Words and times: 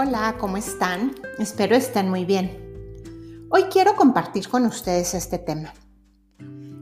Hola, 0.00 0.36
¿cómo 0.38 0.56
están? 0.56 1.12
Espero 1.40 1.74
estén 1.74 2.08
muy 2.08 2.24
bien. 2.24 3.48
Hoy 3.50 3.64
quiero 3.64 3.96
compartir 3.96 4.48
con 4.48 4.64
ustedes 4.64 5.12
este 5.12 5.38
tema. 5.38 5.74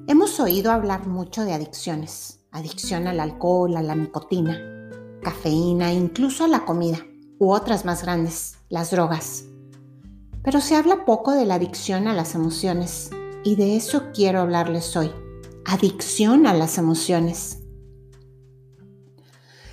Hemos 0.07 0.39
oído 0.39 0.71
hablar 0.71 1.07
mucho 1.07 1.43
de 1.47 1.55
adicciones, 1.55 2.41
adicción 2.53 3.07
al 3.07 3.21
alcohol, 3.21 3.75
a 3.79 3.83
la 3.83 3.95
nicotina, 3.95 4.61
cafeína, 5.23 5.95
incluso 5.95 6.45
a 6.45 6.49
la 6.49 6.67
comida, 6.67 6.99
u 7.39 7.53
otras 7.53 7.87
más 7.87 8.03
grandes, 8.03 8.59
las 8.69 8.91
drogas. 8.91 9.47
Pero 10.43 10.61
se 10.61 10.77
habla 10.77 11.07
poco 11.07 11.33
de 11.33 11.47
la 11.47 11.55
adicción 11.55 12.09
a 12.09 12.13
las 12.13 12.35
emociones, 12.35 13.09
y 13.45 13.57
de 13.57 13.77
eso 13.77 14.13
quiero 14.13 14.43
hablarles 14.43 14.95
hoy. 14.95 15.11
Adicción 15.65 16.47
a 16.47 16.53
las 16.53 16.77
emociones. 16.77 17.63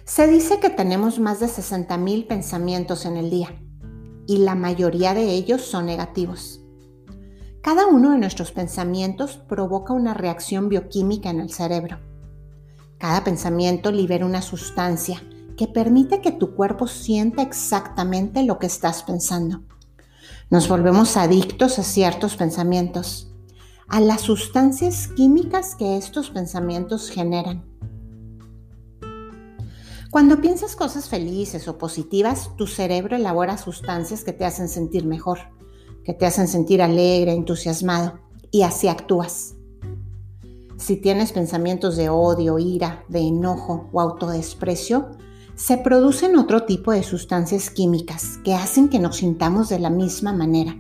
Se 0.05 0.27
dice 0.27 0.59
que 0.59 0.69
tenemos 0.69 1.19
más 1.19 1.39
de 1.39 1.45
60.000 1.45 2.27
pensamientos 2.27 3.05
en 3.05 3.15
el 3.15 3.29
día 3.29 3.57
y 4.27 4.39
la 4.39 4.53
mayoría 4.53 5.13
de 5.13 5.31
ellos 5.31 5.61
son 5.61 5.85
negativos. 5.85 6.61
Cada 7.61 7.87
uno 7.87 8.11
de 8.11 8.17
nuestros 8.17 8.51
pensamientos 8.51 9.37
provoca 9.37 9.93
una 9.93 10.13
reacción 10.13 10.67
bioquímica 10.67 11.29
en 11.29 11.39
el 11.39 11.51
cerebro. 11.51 11.99
Cada 12.97 13.23
pensamiento 13.23 13.91
libera 13.91 14.25
una 14.25 14.41
sustancia 14.41 15.23
que 15.55 15.67
permite 15.67 16.19
que 16.19 16.33
tu 16.33 16.53
cuerpo 16.53 16.87
sienta 16.87 17.41
exactamente 17.41 18.43
lo 18.43 18.59
que 18.59 18.67
estás 18.67 19.03
pensando. 19.03 19.63
Nos 20.49 20.67
volvemos 20.67 21.15
adictos 21.15 21.79
a 21.79 21.83
ciertos 21.83 22.35
pensamientos, 22.35 23.31
a 23.87 24.01
las 24.01 24.21
sustancias 24.21 25.07
químicas 25.07 25.75
que 25.75 25.95
estos 25.95 26.29
pensamientos 26.29 27.09
generan. 27.09 27.72
Cuando 30.13 30.41
piensas 30.41 30.75
cosas 30.75 31.09
felices 31.09 31.67
o 31.67 31.79
positivas, 31.79 32.51
tu 32.55 32.67
cerebro 32.67 33.15
elabora 33.15 33.57
sustancias 33.57 34.23
que 34.23 34.31
te 34.31 34.45
hacen 34.45 34.69
sentir 34.69 35.07
mejor, 35.07 35.39
que 36.03 36.13
te 36.13 36.27
hacen 36.27 36.47
sentir 36.47 36.83
alegre, 36.83 37.33
entusiasmado, 37.33 38.19
y 38.51 38.61
así 38.61 38.87
actúas. 38.87 39.55
Si 40.77 40.97
tienes 40.97 41.31
pensamientos 41.31 41.97
de 41.97 42.09
odio, 42.09 42.59
ira, 42.59 43.03
de 43.09 43.21
enojo 43.21 43.89
o 43.91 43.99
autodesprecio, 43.99 45.17
se 45.55 45.79
producen 45.79 46.37
otro 46.37 46.61
tipo 46.65 46.91
de 46.91 47.01
sustancias 47.01 47.71
químicas 47.71 48.37
que 48.43 48.53
hacen 48.53 48.89
que 48.89 48.99
nos 48.99 49.15
sintamos 49.15 49.67
de 49.69 49.79
la 49.79 49.89
misma 49.89 50.31
manera. 50.31 50.79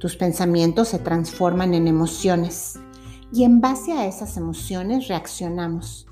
Tus 0.00 0.16
pensamientos 0.16 0.88
se 0.88 0.98
transforman 0.98 1.74
en 1.74 1.86
emociones 1.86 2.76
y 3.32 3.44
en 3.44 3.60
base 3.60 3.92
a 3.92 4.08
esas 4.08 4.36
emociones 4.36 5.06
reaccionamos 5.06 6.08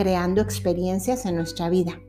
creando 0.00 0.40
experiencias 0.40 1.26
en 1.26 1.36
nuestra 1.36 1.68
vida. 1.68 2.00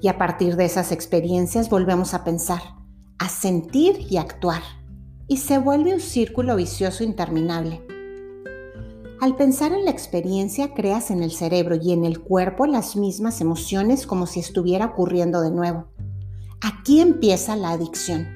Y 0.00 0.08
a 0.08 0.16
partir 0.16 0.56
de 0.56 0.64
esas 0.64 0.90
experiencias 0.90 1.68
volvemos 1.68 2.14
a 2.14 2.24
pensar, 2.24 2.62
a 3.18 3.28
sentir 3.28 4.06
y 4.08 4.16
actuar. 4.16 4.62
Y 5.28 5.36
se 5.36 5.58
vuelve 5.58 5.92
un 5.92 6.00
círculo 6.00 6.56
vicioso 6.56 7.04
interminable. 7.04 7.86
Al 9.20 9.36
pensar 9.36 9.72
en 9.72 9.84
la 9.84 9.90
experiencia, 9.90 10.72
creas 10.72 11.10
en 11.10 11.22
el 11.22 11.30
cerebro 11.30 11.76
y 11.76 11.92
en 11.92 12.06
el 12.06 12.20
cuerpo 12.22 12.64
las 12.64 12.96
mismas 12.96 13.42
emociones 13.42 14.06
como 14.06 14.26
si 14.26 14.40
estuviera 14.40 14.86
ocurriendo 14.86 15.42
de 15.42 15.50
nuevo. 15.50 15.88
Aquí 16.62 17.02
empieza 17.02 17.54
la 17.54 17.72
adicción. 17.72 18.26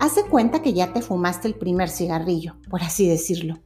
Haz 0.00 0.14
cuenta 0.28 0.60
que 0.60 0.72
ya 0.72 0.92
te 0.92 1.02
fumaste 1.02 1.46
el 1.46 1.54
primer 1.54 1.88
cigarrillo, 1.88 2.56
por 2.68 2.82
así 2.82 3.08
decirlo. 3.08 3.60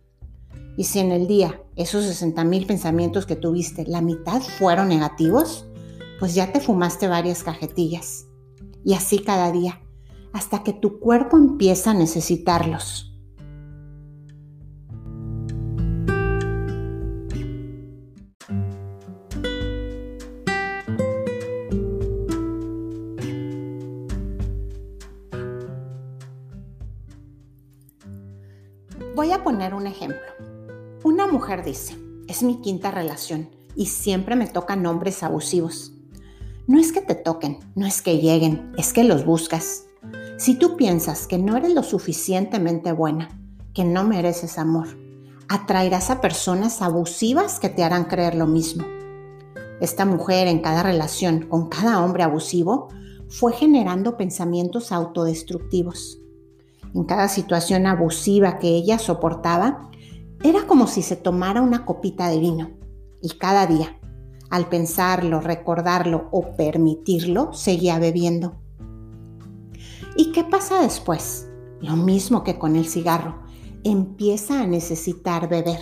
Y 0.77 0.85
si 0.85 0.99
en 0.99 1.11
el 1.11 1.27
día 1.27 1.62
esos 1.77 2.05
60 2.05 2.45
mil 2.45 2.67
pensamientos 2.67 3.27
que 3.27 3.37
tuviste, 3.37 3.85
la 3.87 4.01
mitad 4.01 4.41
fueron 4.41 4.89
negativos, 4.89 5.67
pues 6.19 6.35
ya 6.35 6.53
te 6.53 6.61
fumaste 6.61 7.09
varias 7.09 7.43
cajetillas. 7.43 8.27
Y 8.85 8.95
así 8.95 9.21
cada 9.21 9.51
día, 9.53 9.81
hasta 10.33 10.63
que 10.63 10.73
tu 10.73 10.99
cuerpo 10.99 11.37
empieza 11.37 11.93
a 11.93 11.95
necesitarlos. 11.95 13.09
Voy 29.15 29.31
a 29.31 29.45
poner 29.45 29.75
un 29.75 29.87
ejemplo. 29.87 30.52
Mujer 31.33 31.65
dice, 31.65 31.97
es 32.29 32.43
mi 32.43 32.61
quinta 32.61 32.91
relación 32.91 33.49
y 33.75 33.87
siempre 33.87 34.37
me 34.37 34.47
tocan 34.47 34.85
hombres 34.85 35.23
abusivos. 35.23 35.95
No 36.67 36.79
es 36.79 36.93
que 36.93 37.01
te 37.01 37.15
toquen, 37.15 37.59
no 37.75 37.87
es 37.87 38.03
que 38.03 38.19
lleguen, 38.19 38.71
es 38.77 38.93
que 38.93 39.03
los 39.03 39.25
buscas. 39.25 39.87
Si 40.37 40.57
tú 40.57 40.77
piensas 40.77 41.27
que 41.27 41.39
no 41.39 41.57
eres 41.57 41.73
lo 41.73 41.83
suficientemente 41.83 42.93
buena, 42.93 43.31
que 43.73 43.83
no 43.83 44.05
mereces 44.05 44.59
amor, 44.59 44.89
atraerás 45.49 46.11
a 46.11 46.21
personas 46.21 46.83
abusivas 46.83 47.59
que 47.59 47.71
te 47.71 47.83
harán 47.83 48.05
creer 48.05 48.35
lo 48.35 48.47
mismo. 48.47 48.85
Esta 49.81 50.05
mujer 50.05 50.49
en 50.49 50.61
cada 50.61 50.83
relación 50.83 51.47
con 51.49 51.71
cada 51.71 52.05
hombre 52.05 52.25
abusivo 52.25 52.89
fue 53.31 53.55
generando 53.55 54.19
pensamientos 54.19 54.93
autodestructivos. 54.93 56.19
En 56.95 57.05
cada 57.05 57.29
situación 57.29 57.87
abusiva 57.87 58.59
que 58.59 58.69
ella 58.69 58.99
soportaba, 58.99 59.89
era 60.45 60.67
como 60.67 60.87
si 60.87 61.03
se 61.03 61.17
tomara 61.17 61.63
una 61.63 61.85
copita 61.85 62.29
de 62.29 62.39
vino 62.39 62.71
y 63.21 63.31
cada 63.31 63.67
día, 63.67 63.99
al 64.51 64.69
pensarlo, 64.69 65.41
recordarlo 65.41 66.29
o 66.33 66.57
permitirlo, 66.57 67.53
seguía 67.53 67.99
bebiendo. 67.99 68.57
¿Y 70.17 70.33
qué 70.33 70.45
pasa 70.45 70.83
después? 70.83 71.49
Lo 71.81 71.97
mismo 71.97 72.43
que 72.43 72.59
con 72.59 72.77
el 72.77 72.87
cigarro. 72.87 73.41
Empieza 73.85 74.61
a 74.61 74.67
necesitar 74.67 75.49
beber 75.49 75.81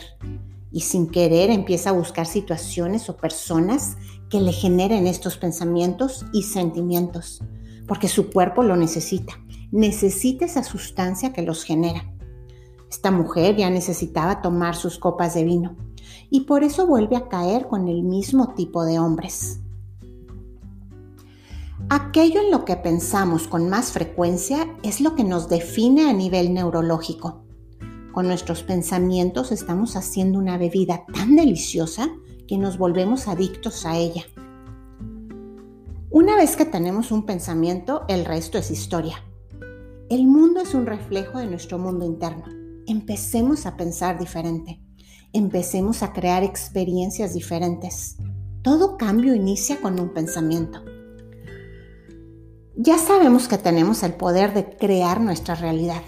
y 0.71 0.81
sin 0.81 1.09
querer 1.09 1.51
empieza 1.51 1.91
a 1.91 1.95
buscar 1.95 2.27
situaciones 2.27 3.09
o 3.09 3.17
personas 3.17 3.97
que 4.29 4.41
le 4.41 4.53
generen 4.53 5.07
estos 5.07 5.37
pensamientos 5.37 6.25
y 6.33 6.45
sentimientos, 6.45 7.43
porque 7.89 8.09
su 8.09 8.31
cuerpo 8.31 8.63
lo 8.63 8.77
necesita. 8.77 9.35
Necesita 9.73 10.45
esa 10.45 10.63
sustancia 10.63 11.33
que 11.33 11.43
los 11.43 11.65
genera. 11.65 12.10
Esta 12.91 13.13
mujer 13.13 13.57
ya 13.57 13.71
necesitaba 13.71 14.43
tomar 14.43 14.75
sus 14.75 14.99
copas 14.99 15.35
de 15.35 15.45
vino 15.45 15.77
y 16.29 16.41
por 16.41 16.65
eso 16.65 16.89
vuelve 16.89 17.17
a 17.17 17.29
caer 17.29 17.69
con 17.69 17.87
el 17.87 18.03
mismo 18.03 18.55
tipo 18.55 18.85
de 18.85 18.99
hombres. 18.99 19.61
Aquello 21.89 22.41
en 22.41 22.51
lo 22.51 22.65
que 22.65 22.77
pensamos 22.77 23.47
con 23.47 23.69
más 23.69 23.93
frecuencia 23.93 24.77
es 24.83 25.01
lo 25.01 25.15
que 25.15 25.25
nos 25.25 25.49
define 25.49 26.11
a 26.11 26.13
nivel 26.13 26.53
neurológico. 26.53 27.45
Con 28.13 28.27
nuestros 28.27 28.65
pensamientos 28.65 29.53
estamos 29.53 29.95
haciendo 29.95 30.39
una 30.39 30.59
bebida 30.59 31.05
tan 31.15 31.37
deliciosa 31.37 32.09
que 32.49 32.59
nos 32.59 32.77
volvemos 32.77 33.29
adictos 33.29 33.87
a 33.87 33.97
ella. 33.97 34.25
Una 36.11 36.35
vez 36.35 36.57
que 36.57 36.65
tenemos 36.65 37.13
un 37.13 37.25
pensamiento, 37.25 38.03
el 38.09 38.25
resto 38.25 38.59
es 38.59 38.73
historia. 38.73 39.25
El 40.09 40.27
mundo 40.27 40.61
es 40.61 40.75
un 40.75 40.87
reflejo 40.87 41.39
de 41.39 41.47
nuestro 41.47 41.79
mundo 41.79 42.05
interno 42.05 42.60
empecemos 42.91 43.67
a 43.67 43.77
pensar 43.77 44.19
diferente, 44.19 44.81
empecemos 45.33 46.03
a 46.03 46.13
crear 46.13 46.43
experiencias 46.43 47.35
diferentes. 47.35 48.17
Todo 48.63 48.97
cambio 48.97 49.35
inicia 49.35 49.81
con 49.81 50.01
un 50.01 50.13
pensamiento. 50.13 50.83
Ya 52.77 52.99
sabemos 52.99 53.47
que 53.47 53.59
tenemos 53.59 54.03
el 54.03 54.15
poder 54.15 54.55
de 54.55 54.77
crear 54.77 55.21
nuestra 55.21 55.55
realidad. 55.55 56.03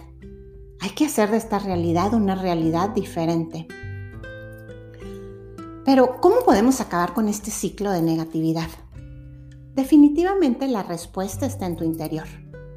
Hay 0.81 0.91
que 0.91 1.07
hacer 1.07 1.31
de 1.31 1.37
esta 1.37 1.61
realidad 1.61 2.15
una 2.15 2.35
realidad 2.35 2.91
diferente. 2.91 3.69
Pero, 5.85 6.21
¿cómo 6.21 6.37
podemos 6.45 6.81
acabar 6.81 7.15
con 7.15 7.29
este 7.29 7.51
ciclo 7.53 7.93
de 7.93 8.03
negatividad? 8.03 8.69
Definitivamente 9.75 10.67
la 10.67 10.83
respuesta 10.83 11.47
está 11.47 11.67
en 11.67 11.77
tu 11.77 11.85
interior. 11.85 12.27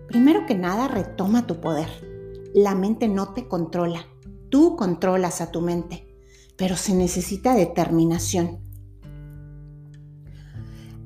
Primero 0.07 0.45
que 0.45 0.55
nada, 0.55 0.87
retoma 0.87 1.47
tu 1.47 1.59
poder 1.59 2.14
la 2.55 2.73
mente 2.73 3.09
no 3.09 3.33
te 3.33 3.49
controla, 3.49 4.07
tú 4.49 4.77
controlas 4.77 5.41
a 5.41 5.51
tu 5.51 5.59
mente, 5.59 6.07
pero 6.55 6.77
se 6.77 6.95
necesita 6.95 7.53
determinación. 7.53 8.61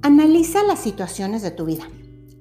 Analiza 0.04 0.62
las 0.62 0.78
situaciones 0.78 1.42
de 1.42 1.50
tu 1.50 1.66
vida, 1.66 1.90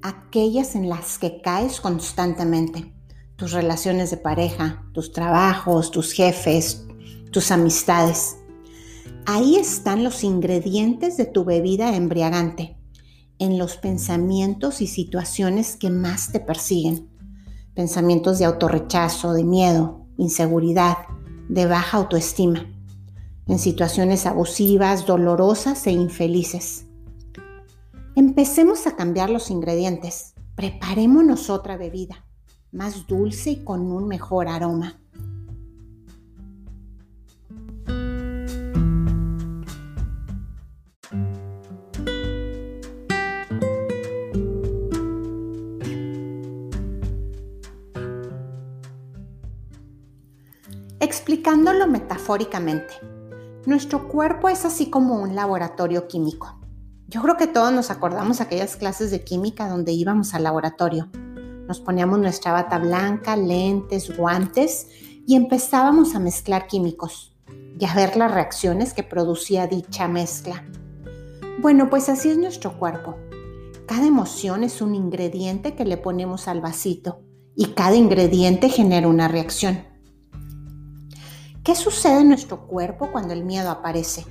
aquellas 0.02 0.74
en 0.74 0.90
las 0.90 1.18
que 1.18 1.40
caes 1.40 1.80
constantemente, 1.80 2.94
tus 3.36 3.52
relaciones 3.52 4.10
de 4.10 4.18
pareja, 4.18 4.84
tus 4.92 5.10
trabajos, 5.10 5.90
tus 5.90 6.12
jefes, 6.12 6.86
tus 7.32 7.50
amistades. 7.50 8.36
Ahí 9.24 9.56
están 9.56 10.04
los 10.04 10.22
ingredientes 10.22 11.16
de 11.16 11.24
tu 11.24 11.46
bebida 11.46 11.96
embriagante, 11.96 12.76
en 13.38 13.56
los 13.56 13.78
pensamientos 13.78 14.82
y 14.82 14.86
situaciones 14.86 15.76
que 15.76 15.88
más 15.88 16.30
te 16.30 16.40
persiguen 16.40 17.07
pensamientos 17.78 18.40
de 18.40 18.44
autorrechazo, 18.44 19.34
de 19.34 19.44
miedo, 19.44 20.04
inseguridad, 20.16 20.96
de 21.48 21.66
baja 21.66 21.98
autoestima, 21.98 22.66
en 23.46 23.60
situaciones 23.60 24.26
abusivas, 24.26 25.06
dolorosas 25.06 25.86
e 25.86 25.92
infelices. 25.92 26.86
Empecemos 28.16 28.88
a 28.88 28.96
cambiar 28.96 29.30
los 29.30 29.48
ingredientes. 29.52 30.34
Preparémonos 30.56 31.50
otra 31.50 31.76
bebida, 31.76 32.26
más 32.72 33.06
dulce 33.06 33.50
y 33.50 33.62
con 33.62 33.92
un 33.92 34.08
mejor 34.08 34.48
aroma. 34.48 35.00
Explicándolo 51.08 51.86
metafóricamente, 51.86 52.92
nuestro 53.64 54.08
cuerpo 54.08 54.50
es 54.50 54.66
así 54.66 54.90
como 54.90 55.22
un 55.22 55.34
laboratorio 55.34 56.06
químico. 56.06 56.60
Yo 57.06 57.22
creo 57.22 57.38
que 57.38 57.46
todos 57.46 57.72
nos 57.72 57.90
acordamos 57.90 58.42
aquellas 58.42 58.76
clases 58.76 59.10
de 59.10 59.24
química 59.24 59.70
donde 59.70 59.92
íbamos 59.92 60.34
al 60.34 60.42
laboratorio. 60.42 61.08
Nos 61.66 61.80
poníamos 61.80 62.18
nuestra 62.18 62.52
bata 62.52 62.78
blanca, 62.78 63.36
lentes, 63.36 64.14
guantes 64.18 64.88
y 65.26 65.34
empezábamos 65.34 66.14
a 66.14 66.18
mezclar 66.18 66.66
químicos 66.66 67.34
y 67.80 67.86
a 67.86 67.94
ver 67.94 68.18
las 68.18 68.30
reacciones 68.30 68.92
que 68.92 69.02
producía 69.02 69.66
dicha 69.66 70.08
mezcla. 70.08 70.62
Bueno, 71.58 71.88
pues 71.88 72.10
así 72.10 72.28
es 72.28 72.36
nuestro 72.36 72.78
cuerpo. 72.78 73.16
Cada 73.86 74.06
emoción 74.06 74.62
es 74.62 74.82
un 74.82 74.94
ingrediente 74.94 75.74
que 75.74 75.86
le 75.86 75.96
ponemos 75.96 76.48
al 76.48 76.60
vasito 76.60 77.22
y 77.56 77.68
cada 77.68 77.96
ingrediente 77.96 78.68
genera 78.68 79.08
una 79.08 79.26
reacción. 79.26 79.88
¿Qué 81.68 81.74
sucede 81.74 82.20
en 82.20 82.28
nuestro 82.28 82.66
cuerpo 82.66 83.12
cuando 83.12 83.34
el 83.34 83.44
miedo 83.44 83.68
aparece? 83.68 84.24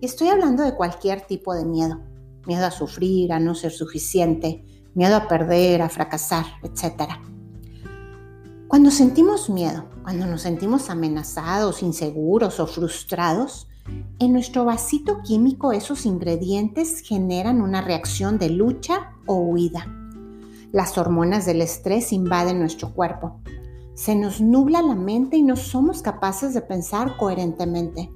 Y 0.00 0.06
estoy 0.06 0.28
hablando 0.28 0.62
de 0.62 0.74
cualquier 0.74 1.20
tipo 1.20 1.54
de 1.54 1.66
miedo. 1.66 2.00
Miedo 2.46 2.64
a 2.64 2.70
sufrir, 2.70 3.30
a 3.30 3.38
no 3.38 3.54
ser 3.54 3.72
suficiente, 3.72 4.64
miedo 4.94 5.14
a 5.14 5.28
perder, 5.28 5.82
a 5.82 5.90
fracasar, 5.90 6.46
etc. 6.62 7.10
Cuando 8.68 8.90
sentimos 8.90 9.50
miedo, 9.50 9.84
cuando 10.02 10.24
nos 10.24 10.40
sentimos 10.40 10.88
amenazados, 10.88 11.82
inseguros 11.82 12.58
o 12.58 12.66
frustrados, 12.66 13.68
en 14.18 14.32
nuestro 14.32 14.64
vasito 14.64 15.20
químico 15.22 15.72
esos 15.72 16.06
ingredientes 16.06 17.00
generan 17.00 17.60
una 17.60 17.82
reacción 17.82 18.38
de 18.38 18.48
lucha 18.48 19.12
o 19.26 19.34
huida. 19.34 19.86
Las 20.72 20.96
hormonas 20.96 21.44
del 21.44 21.60
estrés 21.60 22.14
invaden 22.14 22.58
nuestro 22.58 22.94
cuerpo 22.94 23.42
se 23.98 24.14
nos 24.14 24.40
nubla 24.40 24.80
la 24.80 24.94
mente 24.94 25.36
y 25.36 25.42
no 25.42 25.56
somos 25.56 26.02
capaces 26.02 26.54
de 26.54 26.60
pensar 26.60 27.16
coherentemente. 27.16 28.12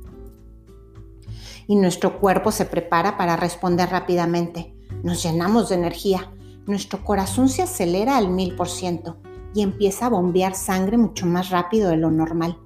Y 1.66 1.74
nuestro 1.74 2.20
cuerpo 2.20 2.52
se 2.52 2.66
prepara 2.66 3.18
para 3.18 3.34
responder 3.34 3.90
rápidamente. 3.90 4.76
Nos 5.02 5.24
llenamos 5.24 5.70
de 5.70 5.74
energía. 5.74 6.32
Nuestro 6.66 7.04
corazón 7.04 7.48
se 7.48 7.62
acelera 7.62 8.16
al 8.16 8.28
mil 8.30 8.54
por 8.54 8.68
ciento 8.68 9.16
y 9.56 9.62
empieza 9.62 10.06
a 10.06 10.10
bombear 10.10 10.54
sangre 10.54 10.98
mucho 10.98 11.26
más 11.26 11.50
rápido 11.50 11.90
de 11.90 11.96
lo 11.96 12.12
normal. 12.12 12.58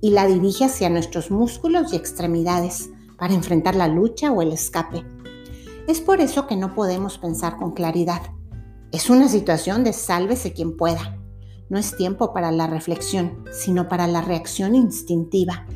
Y 0.00 0.12
la 0.12 0.26
dirige 0.26 0.64
hacia 0.64 0.88
nuestros 0.88 1.30
músculos 1.30 1.92
y 1.92 1.96
extremidades 1.96 2.88
para 3.18 3.34
enfrentar 3.34 3.76
la 3.76 3.88
lucha 3.88 4.32
o 4.32 4.40
el 4.40 4.52
escape. 4.52 5.04
Es 5.86 6.00
por 6.00 6.22
eso 6.22 6.46
que 6.46 6.56
no 6.56 6.74
podemos 6.74 7.18
pensar 7.18 7.58
con 7.58 7.72
claridad. 7.72 8.22
Es 8.90 9.10
una 9.10 9.28
situación 9.28 9.84
de 9.84 9.92
sálvese 9.92 10.54
quien 10.54 10.78
pueda 10.78 11.20
no 11.74 11.80
es 11.80 11.96
tiempo 11.96 12.32
para 12.32 12.52
la 12.52 12.68
reflexión, 12.68 13.44
sino 13.50 13.88
para 13.88 14.06
la 14.06 14.22
reacción 14.22 14.76
instintiva. 14.76 15.66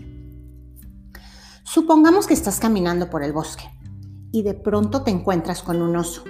Supongamos 1.65 2.29
que 2.29 2.35
estás 2.35 2.61
caminando 2.61 3.11
por 3.11 3.25
el 3.25 3.33
bosque 3.33 3.65
y 4.31 4.43
de 4.43 4.55
pronto 4.55 5.03
te 5.03 5.11
encuentras 5.11 5.61
con 5.61 5.83
un 5.83 5.97
oso. 5.97 6.23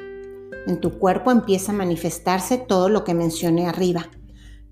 En 0.66 0.80
tu 0.80 0.98
cuerpo 0.98 1.30
empieza 1.30 1.72
a 1.72 1.74
manifestarse 1.74 2.56
todo 2.56 2.88
lo 2.88 3.04
que 3.04 3.12
mencioné 3.12 3.66
arriba. 3.66 4.06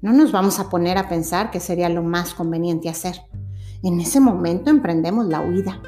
No 0.01 0.15
nos 0.15 0.33
vamos 0.33 0.61
a 0.61 0.71
poner 0.71 0.97
a 0.97 1.11
pensar 1.11 1.51
que 1.51 1.61
sería 1.61 1.91
lo 1.91 2.03
más 2.03 2.33
conveniente 2.33 2.89
hacer. 2.89 3.21
En 3.83 4.01
ese 4.01 4.19
momento 4.19 4.71
emprendemos 4.71 5.27
la 5.27 5.43
huida. 5.43 5.83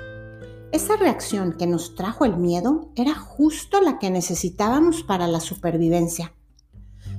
Esa 0.70 0.96
reacción 0.96 1.54
que 1.54 1.66
nos 1.66 1.94
trajo 1.94 2.26
el 2.26 2.36
miedo 2.36 2.90
era 2.94 3.14
justo 3.14 3.80
la 3.80 3.98
que 3.98 4.10
necesitábamos 4.10 5.02
para 5.02 5.26
la 5.28 5.40
supervivencia. 5.40 6.34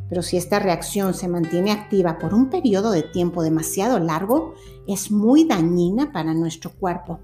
Pero 0.09 0.23
si 0.23 0.37
esta 0.37 0.59
reacción 0.59 1.13
se 1.13 1.27
mantiene 1.27 1.71
activa 1.71 2.17
por 2.17 2.33
un 2.33 2.49
periodo 2.49 2.91
de 2.91 3.03
tiempo 3.03 3.43
demasiado 3.43 3.99
largo, 3.99 4.55
es 4.87 5.11
muy 5.11 5.45
dañina 5.45 6.11
para 6.11 6.33
nuestro 6.33 6.71
cuerpo. 6.71 7.19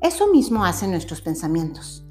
Eso 0.00 0.30
mismo 0.32 0.64
hacen 0.64 0.92
nuestros 0.92 1.20
pensamientos. 1.20 2.04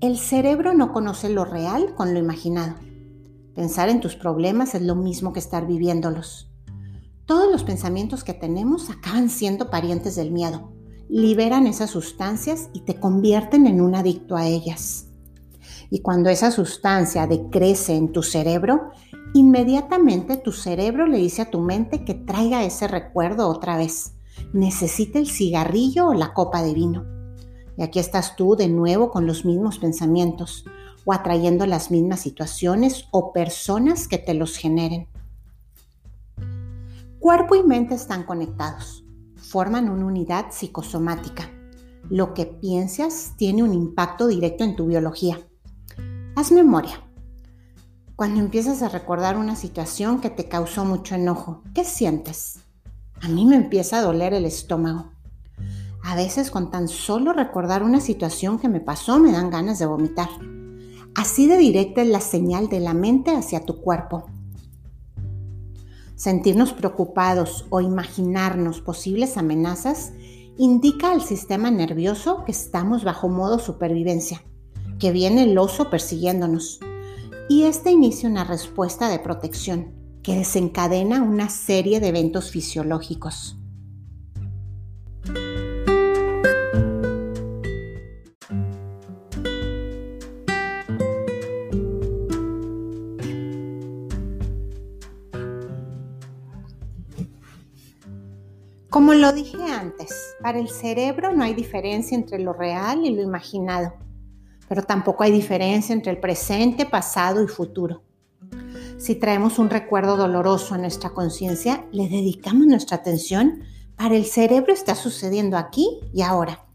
El 0.00 0.18
cerebro 0.18 0.74
no 0.74 0.92
conoce 0.92 1.30
lo 1.30 1.46
real 1.46 1.94
con 1.94 2.12
lo 2.12 2.20
imaginado. 2.20 2.74
Pensar 3.54 3.88
en 3.88 4.00
tus 4.00 4.14
problemas 4.14 4.74
es 4.74 4.82
lo 4.82 4.94
mismo 4.94 5.32
que 5.32 5.40
estar 5.40 5.66
viviéndolos. 5.66 6.50
Todos 7.24 7.50
los 7.50 7.64
pensamientos 7.64 8.24
que 8.24 8.34
tenemos 8.34 8.90
acaban 8.90 9.30
siendo 9.30 9.70
parientes 9.70 10.16
del 10.16 10.32
miedo. 10.32 10.72
Liberan 11.08 11.66
esas 11.66 11.90
sustancias 11.90 12.68
y 12.72 12.80
te 12.80 13.00
convierten 13.00 13.66
en 13.66 13.80
un 13.80 13.94
adicto 13.94 14.36
a 14.36 14.46
ellas. 14.46 15.09
Y 15.90 16.02
cuando 16.02 16.30
esa 16.30 16.52
sustancia 16.52 17.26
decrece 17.26 17.96
en 17.96 18.12
tu 18.12 18.22
cerebro, 18.22 18.92
inmediatamente 19.34 20.36
tu 20.36 20.52
cerebro 20.52 21.06
le 21.06 21.18
dice 21.18 21.42
a 21.42 21.50
tu 21.50 21.60
mente 21.60 22.04
que 22.04 22.14
traiga 22.14 22.62
ese 22.62 22.86
recuerdo 22.86 23.48
otra 23.48 23.76
vez. 23.76 24.14
Necesita 24.52 25.18
el 25.18 25.28
cigarrillo 25.28 26.08
o 26.08 26.14
la 26.14 26.32
copa 26.32 26.62
de 26.62 26.74
vino. 26.74 27.04
Y 27.76 27.82
aquí 27.82 27.98
estás 27.98 28.36
tú 28.36 28.54
de 28.54 28.68
nuevo 28.68 29.10
con 29.10 29.26
los 29.26 29.44
mismos 29.44 29.78
pensamientos 29.78 30.64
o 31.04 31.12
atrayendo 31.12 31.66
las 31.66 31.90
mismas 31.90 32.20
situaciones 32.20 33.06
o 33.10 33.32
personas 33.32 34.06
que 34.06 34.18
te 34.18 34.34
los 34.34 34.56
generen. 34.56 35.08
Cuerpo 37.18 37.54
y 37.54 37.62
mente 37.62 37.94
están 37.94 38.22
conectados, 38.24 39.04
forman 39.36 39.90
una 39.90 40.06
unidad 40.06 40.46
psicosomática. 40.50 41.50
Lo 42.08 42.32
que 42.32 42.46
piensas 42.46 43.34
tiene 43.36 43.62
un 43.62 43.74
impacto 43.74 44.26
directo 44.26 44.64
en 44.64 44.76
tu 44.76 44.86
biología. 44.86 45.38
Haz 46.36 46.52
memoria. 46.52 47.02
Cuando 48.14 48.40
empiezas 48.40 48.82
a 48.82 48.88
recordar 48.88 49.36
una 49.36 49.56
situación 49.56 50.20
que 50.20 50.30
te 50.30 50.48
causó 50.48 50.84
mucho 50.84 51.16
enojo, 51.16 51.62
¿qué 51.74 51.84
sientes? 51.84 52.60
A 53.20 53.28
mí 53.28 53.44
me 53.44 53.56
empieza 53.56 53.98
a 53.98 54.02
doler 54.02 54.32
el 54.32 54.44
estómago. 54.44 55.10
A 56.04 56.14
veces 56.14 56.52
con 56.52 56.70
tan 56.70 56.86
solo 56.86 57.32
recordar 57.32 57.82
una 57.82 58.00
situación 58.00 58.60
que 58.60 58.68
me 58.68 58.80
pasó 58.80 59.18
me 59.18 59.32
dan 59.32 59.50
ganas 59.50 59.80
de 59.80 59.86
vomitar. 59.86 60.28
Así 61.16 61.48
de 61.48 61.56
directa 61.56 62.02
es 62.02 62.08
la 62.08 62.20
señal 62.20 62.68
de 62.68 62.78
la 62.78 62.94
mente 62.94 63.34
hacia 63.34 63.66
tu 63.66 63.80
cuerpo. 63.80 64.26
Sentirnos 66.14 66.72
preocupados 66.72 67.66
o 67.70 67.80
imaginarnos 67.80 68.80
posibles 68.80 69.36
amenazas 69.36 70.12
indica 70.56 71.10
al 71.10 71.22
sistema 71.22 71.72
nervioso 71.72 72.44
que 72.44 72.52
estamos 72.52 73.02
bajo 73.02 73.28
modo 73.28 73.58
supervivencia 73.58 74.42
que 75.00 75.10
viene 75.10 75.42
el 75.42 75.58
oso 75.58 75.90
persiguiéndonos. 75.90 76.78
Y 77.48 77.64
este 77.64 77.90
inicia 77.90 78.28
una 78.28 78.44
respuesta 78.44 79.08
de 79.08 79.18
protección 79.18 79.92
que 80.22 80.36
desencadena 80.36 81.22
una 81.22 81.48
serie 81.48 81.98
de 81.98 82.08
eventos 82.08 82.50
fisiológicos. 82.50 83.56
Como 98.90 99.14
lo 99.14 99.32
dije 99.32 99.56
antes, 99.62 100.36
para 100.42 100.58
el 100.58 100.68
cerebro 100.68 101.32
no 101.32 101.44
hay 101.44 101.54
diferencia 101.54 102.16
entre 102.16 102.38
lo 102.38 102.52
real 102.52 103.04
y 103.04 103.14
lo 103.14 103.22
imaginado 103.22 103.94
pero 104.70 104.84
tampoco 104.84 105.24
hay 105.24 105.32
diferencia 105.32 105.92
entre 105.92 106.12
el 106.12 106.20
presente, 106.20 106.86
pasado 106.86 107.42
y 107.42 107.48
futuro. 107.48 108.04
Si 108.98 109.16
traemos 109.16 109.58
un 109.58 109.68
recuerdo 109.68 110.16
doloroso 110.16 110.76
a 110.76 110.78
nuestra 110.78 111.10
conciencia, 111.10 111.84
le 111.90 112.08
dedicamos 112.08 112.68
nuestra 112.68 112.98
atención, 112.98 113.64
para 113.96 114.14
el 114.14 114.26
cerebro 114.26 114.72
está 114.72 114.94
sucediendo 114.94 115.56
aquí 115.56 115.98
y 116.12 116.22
ahora. 116.22 116.66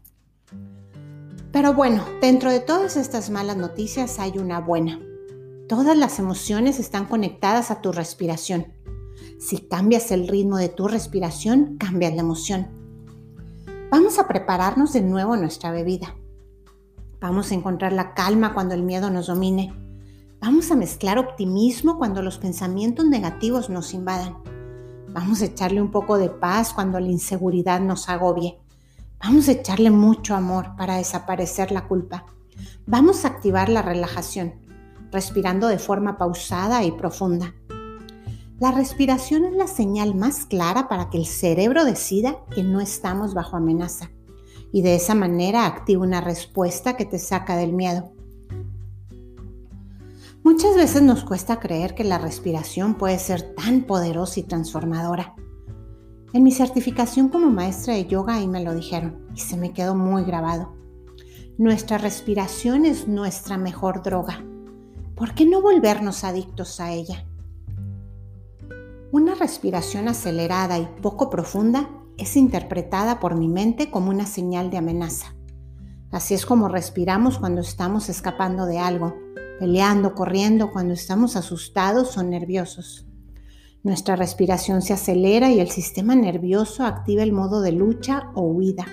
Pero 1.52 1.72
bueno, 1.72 2.04
dentro 2.20 2.50
de 2.50 2.60
todas 2.60 2.98
estas 2.98 3.30
malas 3.30 3.56
noticias 3.56 4.18
hay 4.18 4.36
una 4.36 4.60
buena. 4.60 5.00
Todas 5.66 5.96
las 5.96 6.18
emociones 6.18 6.78
están 6.78 7.06
conectadas 7.06 7.70
a 7.70 7.80
tu 7.80 7.92
respiración. 7.92 8.74
Si 9.38 9.68
cambias 9.68 10.10
el 10.10 10.28
ritmo 10.28 10.58
de 10.58 10.68
tu 10.68 10.86
respiración, 10.86 11.78
cambias 11.78 12.14
la 12.14 12.20
emoción. 12.20 12.68
Vamos 13.90 14.18
a 14.18 14.28
prepararnos 14.28 14.92
de 14.92 15.00
nuevo 15.00 15.34
nuestra 15.38 15.70
bebida. 15.70 16.14
Vamos 17.26 17.50
a 17.50 17.56
encontrar 17.56 17.92
la 17.92 18.14
calma 18.14 18.54
cuando 18.54 18.76
el 18.76 18.84
miedo 18.84 19.10
nos 19.10 19.26
domine. 19.26 19.74
Vamos 20.40 20.70
a 20.70 20.76
mezclar 20.76 21.18
optimismo 21.18 21.98
cuando 21.98 22.22
los 22.22 22.38
pensamientos 22.38 23.04
negativos 23.04 23.68
nos 23.68 23.94
invadan. 23.94 24.36
Vamos 25.08 25.42
a 25.42 25.46
echarle 25.46 25.82
un 25.82 25.90
poco 25.90 26.18
de 26.18 26.28
paz 26.28 26.72
cuando 26.72 27.00
la 27.00 27.08
inseguridad 27.08 27.80
nos 27.80 28.08
agobie. 28.08 28.60
Vamos 29.20 29.48
a 29.48 29.52
echarle 29.52 29.90
mucho 29.90 30.36
amor 30.36 30.76
para 30.76 30.98
desaparecer 30.98 31.72
la 31.72 31.88
culpa. 31.88 32.26
Vamos 32.86 33.24
a 33.24 33.28
activar 33.28 33.70
la 33.70 33.82
relajación, 33.82 34.54
respirando 35.10 35.66
de 35.66 35.80
forma 35.80 36.18
pausada 36.18 36.84
y 36.84 36.92
profunda. 36.92 37.56
La 38.60 38.70
respiración 38.70 39.46
es 39.46 39.54
la 39.54 39.66
señal 39.66 40.14
más 40.14 40.46
clara 40.46 40.86
para 40.86 41.10
que 41.10 41.18
el 41.18 41.26
cerebro 41.26 41.84
decida 41.84 42.36
que 42.54 42.62
no 42.62 42.80
estamos 42.80 43.34
bajo 43.34 43.56
amenaza 43.56 44.10
y 44.72 44.82
de 44.82 44.94
esa 44.94 45.14
manera 45.14 45.66
activa 45.66 46.02
una 46.02 46.20
respuesta 46.20 46.96
que 46.96 47.04
te 47.04 47.18
saca 47.18 47.56
del 47.56 47.72
miedo. 47.72 48.12
Muchas 50.42 50.76
veces 50.76 51.02
nos 51.02 51.24
cuesta 51.24 51.58
creer 51.58 51.94
que 51.94 52.04
la 52.04 52.18
respiración 52.18 52.94
puede 52.94 53.18
ser 53.18 53.54
tan 53.54 53.82
poderosa 53.82 54.38
y 54.38 54.44
transformadora. 54.44 55.34
En 56.32 56.42
mi 56.42 56.52
certificación 56.52 57.30
como 57.30 57.50
maestra 57.50 57.94
de 57.94 58.06
yoga 58.06 58.34
ahí 58.34 58.46
me 58.46 58.62
lo 58.62 58.74
dijeron 58.74 59.26
y 59.34 59.40
se 59.40 59.56
me 59.56 59.72
quedó 59.72 59.94
muy 59.94 60.22
grabado. 60.22 60.76
Nuestra 61.58 61.98
respiración 61.98 62.84
es 62.84 63.08
nuestra 63.08 63.56
mejor 63.56 64.02
droga. 64.02 64.44
¿Por 65.14 65.34
qué 65.34 65.46
no 65.46 65.62
volvernos 65.62 66.22
adictos 66.22 66.78
a 66.78 66.92
ella? 66.92 67.24
Una 69.10 69.34
respiración 69.34 70.08
acelerada 70.08 70.78
y 70.78 70.86
poco 71.00 71.30
profunda 71.30 71.88
es 72.18 72.36
interpretada 72.36 73.20
por 73.20 73.36
mi 73.36 73.48
mente 73.48 73.90
como 73.90 74.10
una 74.10 74.26
señal 74.26 74.70
de 74.70 74.78
amenaza. 74.78 75.34
Así 76.10 76.34
es 76.34 76.46
como 76.46 76.68
respiramos 76.68 77.38
cuando 77.38 77.60
estamos 77.60 78.08
escapando 78.08 78.66
de 78.66 78.78
algo, 78.78 79.16
peleando, 79.58 80.14
corriendo, 80.14 80.70
cuando 80.72 80.94
estamos 80.94 81.36
asustados 81.36 82.16
o 82.16 82.22
nerviosos. 82.22 83.06
Nuestra 83.82 84.16
respiración 84.16 84.82
se 84.82 84.92
acelera 84.92 85.50
y 85.50 85.60
el 85.60 85.70
sistema 85.70 86.14
nervioso 86.14 86.84
activa 86.84 87.22
el 87.22 87.32
modo 87.32 87.60
de 87.60 87.72
lucha 87.72 88.30
o 88.34 88.42
huida. 88.42 88.86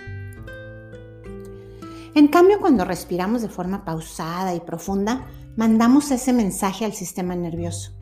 En 2.16 2.28
cambio, 2.28 2.60
cuando 2.60 2.86
respiramos 2.86 3.42
de 3.42 3.50
forma 3.50 3.86
pausada 3.86 4.54
y 4.54 4.60
profunda, 4.60 5.26
mandamos 5.56 6.12
ese 6.12 6.34
mensaje 6.34 6.86
al 6.86 6.94
sistema 6.94 7.36
nervioso 7.36 7.94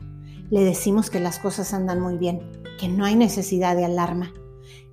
le 0.52 0.64
decimos 0.64 1.08
que 1.08 1.18
las 1.18 1.38
cosas 1.38 1.72
andan 1.72 1.98
muy 1.98 2.18
bien, 2.18 2.42
que 2.78 2.86
no 2.86 3.06
hay 3.06 3.16
necesidad 3.16 3.74
de 3.74 3.86
alarma 3.86 4.34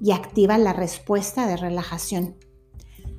y 0.01 0.11
activa 0.11 0.57
la 0.57 0.73
respuesta 0.73 1.47
de 1.47 1.57
relajación. 1.57 2.35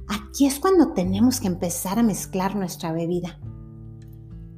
Aquí 0.08 0.46
es 0.46 0.58
cuando 0.58 0.92
tenemos 0.92 1.40
que 1.40 1.46
empezar 1.46 1.98
a 1.98 2.02
mezclar 2.02 2.56
nuestra 2.56 2.92
bebida. 2.92 3.38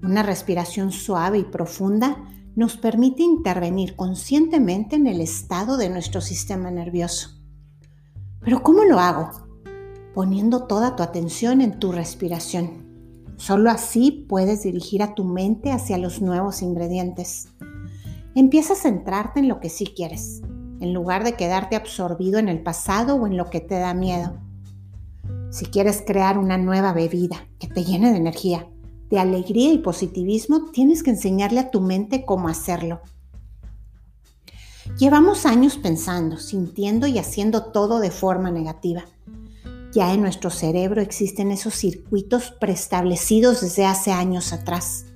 Una 0.02 0.22
respiración 0.22 0.92
suave 0.92 1.38
y 1.38 1.44
profunda 1.44 2.24
nos 2.54 2.76
permite 2.76 3.22
intervenir 3.22 3.96
conscientemente 3.96 4.96
en 4.96 5.06
el 5.06 5.20
estado 5.20 5.76
de 5.76 5.90
nuestro 5.90 6.20
sistema 6.20 6.70
nervioso. 6.70 7.30
Pero 8.40 8.62
¿cómo 8.62 8.84
lo 8.84 8.98
hago? 8.98 9.30
Poniendo 10.14 10.66
toda 10.66 10.96
tu 10.96 11.02
atención 11.02 11.60
en 11.60 11.78
tu 11.78 11.92
respiración. 11.92 12.82
Solo 13.36 13.70
así 13.70 14.26
puedes 14.28 14.62
dirigir 14.62 15.02
a 15.02 15.14
tu 15.14 15.24
mente 15.24 15.72
hacia 15.72 15.98
los 15.98 16.20
nuevos 16.20 16.62
ingredientes. 16.62 17.48
Empieza 18.34 18.74
a 18.74 18.76
centrarte 18.76 19.40
en 19.40 19.48
lo 19.48 19.60
que 19.60 19.68
sí 19.68 19.86
quieres, 19.86 20.42
en 20.82 20.92
lugar 20.92 21.24
de 21.24 21.34
quedarte 21.34 21.76
absorbido 21.76 22.38
en 22.38 22.48
el 22.48 22.62
pasado 22.62 23.14
o 23.16 23.26
en 23.26 23.36
lo 23.36 23.48
que 23.50 23.60
te 23.60 23.78
da 23.78 23.94
miedo. 23.94 24.38
Si 25.50 25.66
quieres 25.66 26.02
crear 26.06 26.38
una 26.38 26.58
nueva 26.58 26.92
bebida 26.92 27.46
que 27.58 27.68
te 27.68 27.84
llene 27.84 28.10
de 28.10 28.16
energía, 28.18 28.68
de 29.08 29.18
alegría 29.18 29.72
y 29.72 29.78
positivismo, 29.78 30.70
tienes 30.72 31.02
que 31.02 31.10
enseñarle 31.10 31.60
a 31.60 31.70
tu 31.70 31.80
mente 31.80 32.24
cómo 32.24 32.48
hacerlo. 32.48 33.00
Llevamos 34.98 35.46
años 35.46 35.76
pensando, 35.76 36.36
sintiendo 36.36 37.06
y 37.06 37.18
haciendo 37.18 37.72
todo 37.72 38.00
de 38.00 38.10
forma 38.10 38.50
negativa. 38.50 39.04
Ya 39.92 40.12
en 40.12 40.22
nuestro 40.22 40.50
cerebro 40.50 41.00
existen 41.00 41.50
esos 41.50 41.74
circuitos 41.74 42.50
preestablecidos 42.50 43.60
desde 43.60 43.84
hace 43.84 44.10
años 44.10 44.52
atrás. 44.52 45.06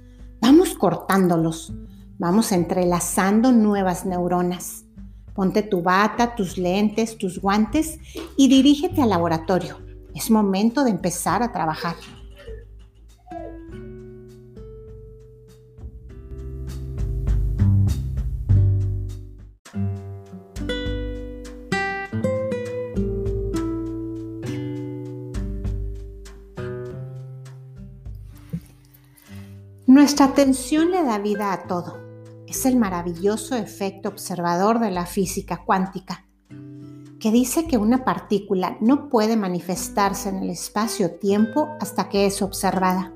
Vamos 0.40 0.74
cortándolos, 0.74 1.72
Vamos 2.18 2.50
entrelazando 2.52 3.52
nuevas 3.52 4.06
neuronas. 4.06 4.85
Ponte 5.36 5.62
tu 5.62 5.82
bata, 5.82 6.34
tus 6.34 6.56
lentes, 6.56 7.18
tus 7.18 7.38
guantes 7.38 7.98
y 8.38 8.48
dirígete 8.48 9.02
al 9.02 9.10
laboratorio. 9.10 9.78
Es 10.14 10.30
momento 10.30 10.82
de 10.82 10.90
empezar 10.90 11.42
a 11.42 11.52
trabajar. 11.52 11.94
Nuestra 29.86 30.26
atención 30.26 30.90
le 30.90 31.02
da 31.02 31.18
vida 31.18 31.52
a 31.52 31.66
todo 31.66 32.05
es 32.56 32.64
el 32.64 32.76
maravilloso 32.76 33.54
efecto 33.54 34.08
observador 34.08 34.80
de 34.80 34.90
la 34.90 35.04
física 35.04 35.62
cuántica, 35.66 36.24
que 37.20 37.30
dice 37.30 37.66
que 37.66 37.76
una 37.76 38.02
partícula 38.02 38.78
no 38.80 39.10
puede 39.10 39.36
manifestarse 39.36 40.30
en 40.30 40.36
el 40.36 40.48
espacio-tiempo 40.48 41.68
hasta 41.80 42.08
que 42.08 42.24
es 42.24 42.40
observada. 42.40 43.12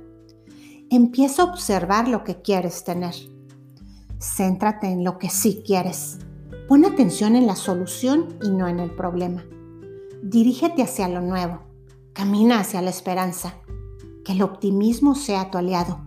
Empieza 0.90 1.40
a 1.40 1.44
observar 1.46 2.06
lo 2.06 2.22
que 2.22 2.42
quieres 2.42 2.84
tener. 2.84 3.14
Céntrate 4.20 4.88
en 4.88 5.04
lo 5.04 5.16
que 5.16 5.30
sí 5.30 5.62
quieres. 5.64 6.18
Pon 6.68 6.84
atención 6.84 7.34
en 7.34 7.46
la 7.46 7.56
solución 7.56 8.36
y 8.42 8.50
no 8.50 8.68
en 8.68 8.78
el 8.78 8.90
problema. 8.90 9.46
Dirígete 10.22 10.82
hacia 10.82 11.08
lo 11.08 11.22
nuevo. 11.22 11.62
Camina 12.12 12.60
hacia 12.60 12.82
la 12.82 12.90
esperanza. 12.90 13.54
Que 14.22 14.32
el 14.32 14.42
optimismo 14.42 15.14
sea 15.14 15.50
tu 15.50 15.56
aliado. 15.56 16.02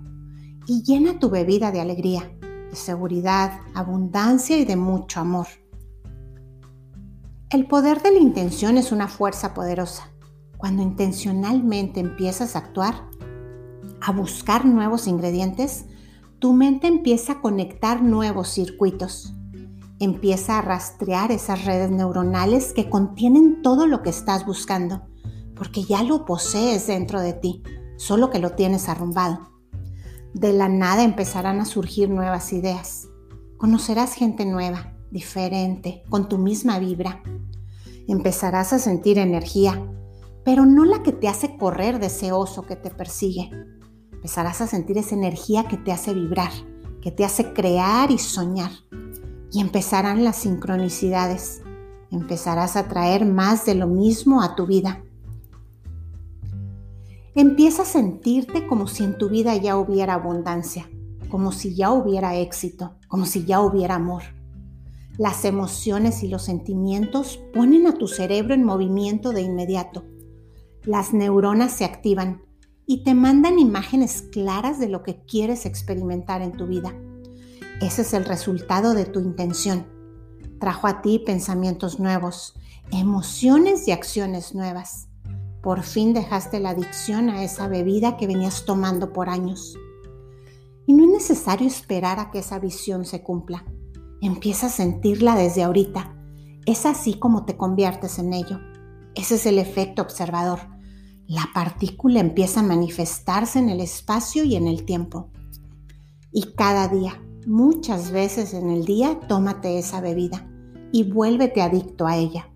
Y 0.68 0.84
llena 0.84 1.18
tu 1.18 1.32
bebida 1.32 1.72
de 1.72 1.82
alegría 1.82 2.30
seguridad, 2.76 3.60
abundancia 3.74 4.58
y 4.58 4.66
de 4.66 4.76
mucho 4.76 5.20
amor. 5.20 5.48
El 7.50 7.68
poder 7.68 8.02
de 8.02 8.12
la 8.12 8.20
intención 8.20 8.78
es 8.78 8.92
una 8.92 9.08
fuerza 9.08 9.54
poderosa. 9.54 10.10
Cuando 10.58 10.82
intencionalmente 10.82 12.00
empiezas 12.00 12.56
a 12.56 12.60
actuar, 12.60 12.96
a 14.02 14.12
buscar 14.12 14.66
nuevos 14.66 15.08
ingredientes, 15.08 15.86
tu 16.40 16.54
mente 16.54 16.88
empieza 16.88 17.34
a 17.34 17.42
conectar 17.42 18.02
nuevos 18.02 18.50
circuitos. 18.50 19.34
Empieza 20.00 20.58
a 20.58 20.62
rastrear 20.62 21.32
esas 21.32 21.64
redes 21.64 21.92
neuronales 21.92 22.74
que 22.74 22.90
contienen 22.90 23.62
todo 23.62 23.88
lo 23.88 24.02
que 24.02 24.10
estás 24.10 24.46
buscando, 24.46 25.04
porque 25.56 25.84
ya 25.84 26.04
lo 26.04 26.26
posees 26.26 26.88
dentro 26.88 27.22
de 27.22 27.34
ti, 27.34 27.64
solo 27.98 28.30
que 28.30 28.40
lo 28.40 28.52
tienes 28.54 28.90
arrumbado. 28.90 29.53
De 30.34 30.52
la 30.52 30.68
nada 30.68 31.04
empezarán 31.04 31.60
a 31.60 31.66
surgir 31.66 32.10
nuevas 32.10 32.54
ideas. 32.54 33.08
Conocerás 33.58 34.16
gente 34.16 34.46
nueva, 34.46 34.94
diferente, 35.12 36.04
con 36.10 36.28
tu 36.28 36.40
misma 36.40 36.80
vibra. 36.80 37.22
Empezarás 38.08 38.74
a 38.74 38.80
sentir 38.80 39.20
energía, 39.20 39.80
pero 40.44 40.66
no 40.66 40.86
la 40.86 41.04
que 41.04 41.12
te 41.12 41.28
hace 41.28 41.56
correr 41.56 42.00
de 42.00 42.08
ese 42.08 42.32
oso 42.32 42.64
que 42.64 42.76
te 42.76 42.90
persigue. 42.90 43.52
Empezarás 44.12 44.60
a 44.62 44.68
sentir 44.68 44.98
esa 44.98 45.14
energía 45.14 45.68
que 45.68 45.78
te 45.78 45.92
hace 45.92 46.16
vibrar, 46.16 46.52
que 47.00 47.12
te 47.12 47.26
hace 47.26 47.54
crear 47.54 48.10
y 48.10 48.18
soñar. 48.18 48.72
Y 49.52 49.62
empezarán 49.62 50.24
las 50.24 50.38
sincronicidades. 50.38 51.62
Empezarás 52.10 52.76
a 52.76 52.88
traer 52.88 53.24
más 53.26 53.68
de 53.68 53.76
lo 53.76 53.88
mismo 53.88 54.42
a 54.42 54.56
tu 54.56 54.66
vida. 54.66 55.04
Empieza 57.36 57.82
a 57.82 57.86
sentirte 57.86 58.68
como 58.68 58.88
si 58.88 59.04
en 59.04 59.18
tu 59.18 59.28
vida 59.28 59.56
ya 59.56 59.76
hubiera 59.78 60.14
abundancia, 60.14 60.88
como 61.30 61.52
si 61.52 61.76
ya 61.76 61.92
hubiera 61.92 62.36
éxito, 62.36 62.96
como 63.08 63.26
si 63.26 63.44
ya 63.44 63.60
hubiera 63.62 63.96
amor. 63.96 64.22
Las 65.18 65.44
emociones 65.44 66.22
y 66.22 66.28
los 66.28 66.44
sentimientos 66.44 67.40
ponen 67.52 67.88
a 67.88 67.94
tu 67.94 68.08
cerebro 68.08 68.54
en 68.54 68.64
movimiento 68.64 69.32
de 69.32 69.42
inmediato. 69.42 70.06
Las 70.84 71.14
neuronas 71.14 71.72
se 71.72 71.86
activan 71.86 72.44
y 72.86 73.04
te 73.04 73.16
mandan 73.16 73.58
imágenes 73.58 74.22
claras 74.32 74.80
de 74.80 74.90
lo 74.90 75.02
que 75.02 75.24
quieres 75.26 75.66
experimentar 75.66 76.44
en 76.44 76.52
tu 76.52 76.68
vida. 76.68 76.94
Ese 77.82 78.04
es 78.04 78.14
el 78.14 78.26
resultado 78.26 78.94
de 78.94 79.06
tu 79.06 79.20
intención. 79.20 79.88
Trajo 80.60 80.86
a 80.86 81.02
ti 81.02 81.18
pensamientos 81.18 82.00
nuevos, 82.00 82.54
emociones 82.92 83.88
y 83.88 83.92
acciones 83.92 84.54
nuevas. 84.54 85.10
Por 85.64 85.84
fin 85.84 86.14
dejaste 86.14 86.60
la 86.60 86.72
adicción 86.72 87.30
a 87.30 87.42
esa 87.42 87.70
bebida 87.70 88.18
que 88.18 88.28
venías 88.28 88.66
tomando 88.66 89.14
por 89.14 89.30
años. 89.30 89.78
Y 90.86 90.92
no 90.92 91.06
es 91.06 91.10
necesario 91.10 91.66
esperar 91.66 92.20
a 92.20 92.32
que 92.32 92.40
esa 92.40 92.60
visión 92.60 93.06
se 93.06 93.24
cumpla. 93.24 93.64
Empieza 94.22 94.68
a 94.68 94.70
sentirla 94.70 95.36
desde 95.38 95.64
ahorita. 95.64 96.18
Es 96.66 96.86
así 96.86 97.14
como 97.14 97.46
te 97.46 97.56
conviertes 97.56 98.20
en 98.20 98.34
ello. 98.34 98.60
Ese 99.16 99.36
es 99.36 99.46
el 99.46 99.58
efecto 99.58 100.02
observador. 100.02 100.60
La 101.28 101.48
partícula 101.54 102.20
empieza 102.20 102.60
a 102.60 102.64
manifestarse 102.64 103.60
en 103.60 103.70
el 103.70 103.80
espacio 103.80 104.44
y 104.44 104.58
en 104.58 104.68
el 104.68 104.84
tiempo. 104.84 105.30
Y 106.34 106.56
cada 106.56 106.90
día, 106.90 107.24
muchas 107.48 108.12
veces 108.12 108.54
en 108.54 108.70
el 108.70 108.84
día, 108.84 109.18
tómate 109.30 109.80
esa 109.80 110.02
bebida 110.02 110.46
y 110.92 111.10
vuélvete 111.10 111.62
adicto 111.62 112.06
a 112.06 112.18
ella. 112.18 112.53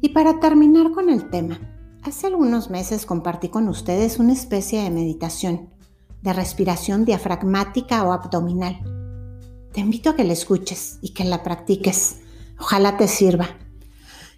Y 0.00 0.10
para 0.10 0.40
terminar 0.40 0.92
con 0.92 1.10
el 1.10 1.30
tema, 1.30 1.58
Hace 2.02 2.28
algunos 2.28 2.70
meses 2.70 3.04
compartí 3.04 3.50
con 3.50 3.68
ustedes 3.68 4.18
una 4.18 4.32
especie 4.32 4.82
de 4.82 4.88
meditación 4.88 5.68
de 6.22 6.32
respiración 6.32 7.04
diafragmática 7.04 8.04
o 8.04 8.12
abdominal. 8.12 8.80
Te 9.72 9.80
invito 9.80 10.10
a 10.10 10.16
que 10.16 10.24
la 10.24 10.32
escuches 10.32 10.98
y 11.02 11.12
que 11.12 11.24
la 11.24 11.42
practiques. 11.42 12.20
Ojalá 12.58 12.96
te 12.96 13.06
sirva. 13.06 13.48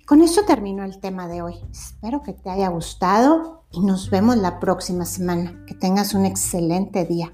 Con 0.07 0.23
esto 0.23 0.45
termino 0.45 0.85
el 0.85 0.99
tema 0.99 1.29
de 1.29 1.43
hoy. 1.43 1.55
Espero 1.71 2.23
que 2.23 2.33
te 2.33 2.51
haya 2.51 2.69
gustado 2.69 3.65
y 3.71 3.81
nos 3.81 4.11
vemos 4.11 4.37
la 4.37 4.59
próxima 4.59 5.05
semana. 5.05 5.65
Que 5.67 5.75
tengas 5.75 6.15
un 6.15 6.27
excelente 6.27 7.05
día. 7.05 7.33